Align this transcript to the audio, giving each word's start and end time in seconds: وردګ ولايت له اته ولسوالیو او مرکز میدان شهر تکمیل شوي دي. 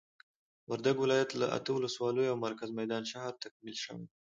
وردګ 0.69 0.95
ولايت 1.01 1.29
له 1.39 1.47
اته 1.57 1.69
ولسوالیو 1.73 2.31
او 2.31 2.37
مرکز 2.45 2.69
میدان 2.79 3.03
شهر 3.11 3.33
تکمیل 3.43 3.75
شوي 3.83 4.03
دي. 4.09 4.15